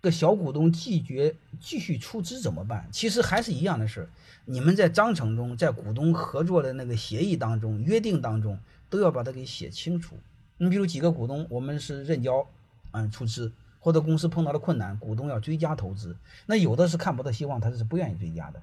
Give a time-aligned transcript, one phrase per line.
[0.00, 2.88] 个小股东拒绝继续出资怎么办？
[2.90, 4.08] 其实还是一样的事。
[4.46, 8.58] 你们在章程中，在股东合作的那个协议当中、约定当中，
[8.88, 10.16] 都要把它给写清楚。
[10.56, 12.46] 你比如几个股东，我们是认交，
[12.92, 18.62] 嗯，出资，或者公司碰到了困难，股东要追加投资，那有的是看不到希望，他是不愿意追加的。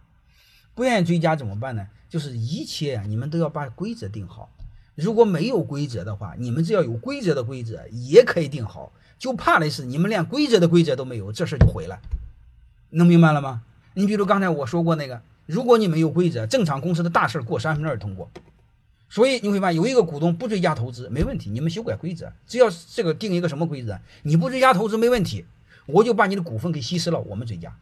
[0.74, 1.88] 不愿意追加怎么办呢？
[2.10, 4.50] 就是一切，你们都要把规则定好。
[4.98, 8.92] 如果没有规则的话，你们只要有规则的规则也可以定好。
[9.20, 12.00] 就怕的是你们连规则的规则都没有，这事就毁了。
[12.90, 13.62] 能明白了吗？
[13.94, 18.30] 你比如刚才我说过那个，如果你没有规则，正常公司的大事过三分之二通过。
[19.08, 25.46] 所以你会发现有一个股东不追加投资没问题，你们修改规则，只要这个定一个什么规则，你不追加投资没问题，
[25.86, 27.76] 我就把你的股份给稀释了，我们追加。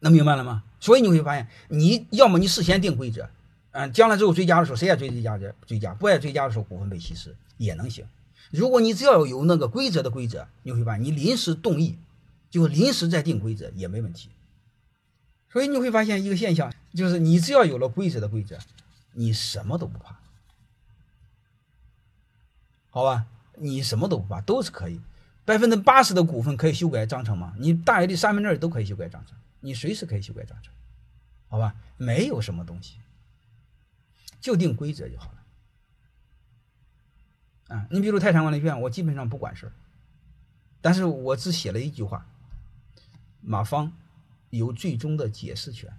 [0.00, 0.62] 能明白了吗？
[0.78, 3.28] 所以你会发现，你要么你事先定规则，
[3.72, 8.04] 嗯，将来之后追加的时候，谁爱追追加的追加，不爱追加的时候股份被稀释也能行。
[8.50, 11.96] 如果你只要有那个规则的规则，你会发现你临时动议，
[12.50, 14.28] 就临时再定规则也没问题。
[15.52, 18.58] 所以你会发现一个现象，就是你只要有了规则的规则，
[19.12, 20.18] 你什么都不怕，
[22.90, 23.26] 好吧？
[23.56, 25.00] 你什么都不怕，都是可以。
[25.44, 27.54] 百分之八十的股份可以修改章程吗？
[27.58, 30.72] 你大约的三分之二都可以修改章程，你随时可以修改章程，
[31.48, 31.74] 好吧？
[31.96, 32.94] 没有什么东西，
[34.40, 35.38] 就定规则就好了。
[37.76, 39.72] 啊，你比如泰山管理学院，我基本上不管事儿，
[40.80, 42.26] 但是我只写了一句话：
[43.40, 43.92] 马方
[44.50, 45.92] 有最终的解释权。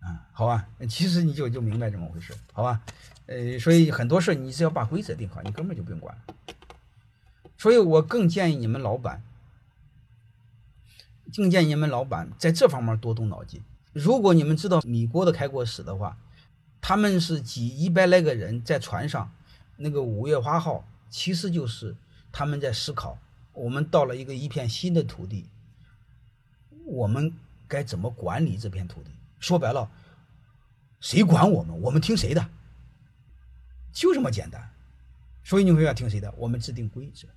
[0.00, 2.82] 啊，好吧，其实你就就明白这么回事，好吧？
[3.26, 6.16] 呃，所以很多事你只要把规则定好，你根本就不用管。
[7.56, 9.22] 所以我更建议你们老板，
[11.34, 13.62] 更建议你们老板在这方面多动脑筋。
[13.92, 16.16] 如果你们知道米国的开国史的话。
[16.84, 19.32] 他们是几一百来个人在船上，
[19.76, 21.94] 那个五月花号其实就是
[22.32, 23.16] 他们在思考：
[23.52, 25.48] 我们到了一个一片新的土地，
[26.84, 27.32] 我们
[27.68, 29.12] 该怎么管理这片土地？
[29.38, 29.88] 说白了，
[30.98, 31.80] 谁管我们？
[31.82, 32.50] 我们听谁的？
[33.92, 34.68] 就这么简单。
[35.44, 36.34] 所以你们要听谁的？
[36.36, 37.28] 我们制定规则。